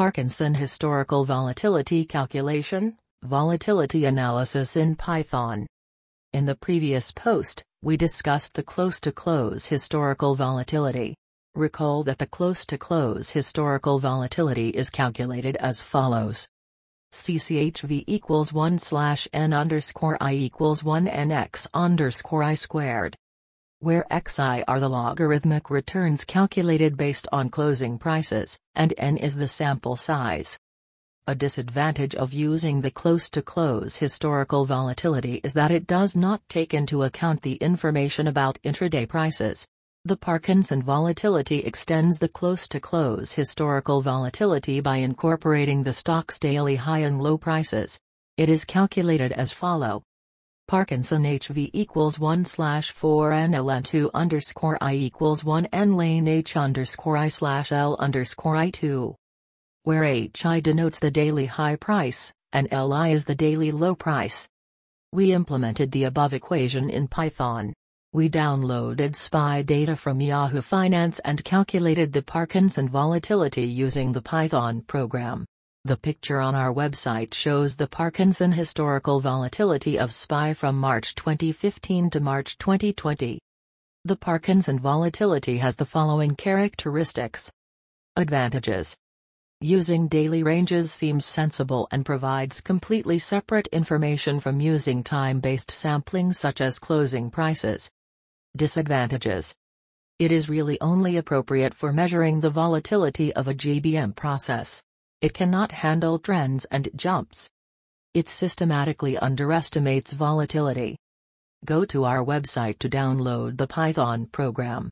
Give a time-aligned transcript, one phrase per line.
[0.00, 5.66] Parkinson Historical Volatility Calculation, Volatility Analysis in Python.
[6.32, 11.14] In the previous post, we discussed the close-to-close historical volatility.
[11.54, 16.48] Recall that the close-to-close historical volatility is calculated as follows.
[17.12, 23.18] CCHV equals 1 slash n underscore i equals 1 nx underscore i squared.
[23.82, 29.48] Where xi are the logarithmic returns calculated based on closing prices, and n is the
[29.48, 30.58] sample size.
[31.26, 37.04] A disadvantage of using the close-to-close historical volatility is that it does not take into
[37.04, 39.66] account the information about intraday prices.
[40.04, 47.18] The Parkinson volatility extends the close-to-close historical volatility by incorporating the stock's daily high and
[47.22, 47.98] low prices.
[48.36, 50.02] It is calculated as follow.
[50.70, 56.28] Parkinson HV equals 1 slash 4 N L 2 underscore I equals 1 N lane
[56.28, 59.16] H underscore I slash L underscore I 2.
[59.82, 64.48] Where HI denotes the daily high price, and LI is the daily low price.
[65.10, 67.74] We implemented the above equation in Python.
[68.12, 74.82] We downloaded SPY data from Yahoo Finance and calculated the Parkinson volatility using the Python
[74.82, 75.46] program.
[75.86, 82.10] The picture on our website shows the Parkinson historical volatility of SPY from March 2015
[82.10, 83.40] to March 2020.
[84.04, 87.50] The Parkinson volatility has the following characteristics.
[88.14, 88.94] Advantages.
[89.62, 96.60] Using daily ranges seems sensible and provides completely separate information from using time-based sampling such
[96.60, 97.90] as closing prices.
[98.54, 99.54] Disadvantages.
[100.18, 104.82] It is really only appropriate for measuring the volatility of a GBM process.
[105.20, 107.50] It cannot handle trends and jumps.
[108.14, 110.96] It systematically underestimates volatility.
[111.64, 114.88] Go to our website to download the Python program.